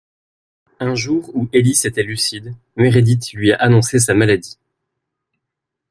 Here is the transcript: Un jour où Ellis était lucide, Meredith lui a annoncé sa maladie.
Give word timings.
Un 0.79 0.95
jour 0.95 1.29
où 1.35 1.47
Ellis 1.53 1.81
était 1.85 2.01
lucide, 2.01 2.55
Meredith 2.75 3.33
lui 3.33 3.51
a 3.51 3.57
annoncé 3.57 3.99
sa 3.99 4.15
maladie. 4.15 4.57